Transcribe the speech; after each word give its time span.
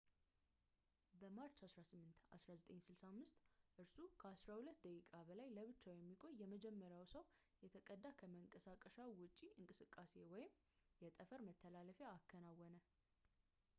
በማርች 1.21 1.57
18 1.63 2.21
1965 2.35 3.41
እርሱ 3.81 3.97
ከአስራ 4.21 4.49
ሁለት 4.59 4.79
ደቂቃ 4.85 5.11
በላይ 5.27 5.49
ለብቻው 5.57 5.93
የሚቆይ 5.97 6.33
የመጀመሪያውን 6.43 7.11
ሰው 7.13 7.23
የተቀዳ 7.65 8.03
ከመንቀሳቀሻው 8.21 9.11
ውጪ 9.21 9.39
እንቅስቃሴ 9.59 10.15
ወይም 10.33 10.51
የጠፈር 11.05 11.43
መተላለፊያ 11.49 12.09
አከናወነ 12.17 12.75